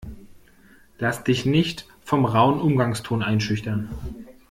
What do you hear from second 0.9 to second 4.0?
Lass dich nicht vom rauen Umgangston einschüchtern!